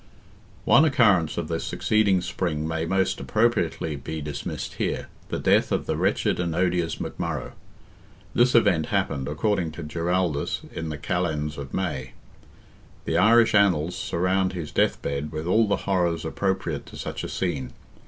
One 0.65 0.83
occurrence 0.83 1.37
of 1.37 1.47
the 1.47 1.59
succeeding 1.59 2.21
spring 2.21 2.67
may 2.67 2.87
most 2.87 3.19
appropriately 3.19 3.95
be 3.95 4.19
dismissed 4.19 4.73
here—the 4.81 5.37
death 5.37 5.71
of 5.71 5.85
the 5.85 5.95
wretched 5.95 6.39
and 6.39 6.55
odious 6.55 6.95
McMurrogh. 6.95 7.51
This 8.33 8.55
event 8.55 8.87
happened, 8.87 9.27
according 9.27 9.73
to 9.73 9.83
Giraldus, 9.83 10.61
in 10.73 10.89
the 10.89 10.97
kalends 10.97 11.55
of 11.55 11.71
May. 11.71 12.13
The 13.05 13.17
Irish 13.19 13.53
Annals 13.53 13.95
surround 13.95 14.53
his 14.53 14.71
death 14.71 14.99
bed 15.03 15.31
with 15.31 15.45
all 15.45 15.67
the 15.67 15.75
horrors 15.85 16.25
appropriate 16.25 16.87
to 16.87 16.97
such 16.97 17.23
a 17.23 17.29
scene. 17.29 17.71